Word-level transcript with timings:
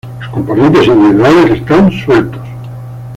Los 0.19 0.29
componentes 0.31 0.87
individuales 0.87 1.51
están 1.59 1.91
sueltos. 1.91 2.41